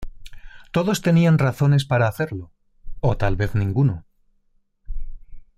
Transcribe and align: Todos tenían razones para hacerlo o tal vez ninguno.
Todos 0.71 1.03
tenían 1.03 1.37
razones 1.37 1.85
para 1.85 2.07
hacerlo 2.07 2.51
o 3.01 3.17
tal 3.17 3.35
vez 3.35 3.53
ninguno. 3.53 4.07